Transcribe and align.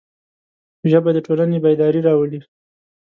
ژبه 0.91 1.09
د 1.13 1.17
ټولنې 1.25 1.57
بیداري 1.63 2.01
راولي 2.07 2.39